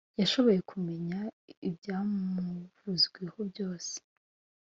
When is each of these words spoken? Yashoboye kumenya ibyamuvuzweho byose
Yashoboye 0.19 0.59
kumenya 0.71 1.19
ibyamuvuzweho 1.69 3.39
byose 3.51 3.93